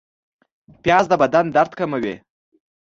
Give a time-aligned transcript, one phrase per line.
[0.83, 2.15] پیاز د بدن درد کموي